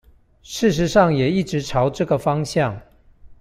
[0.41, 2.81] 事實上也一直朝這個方向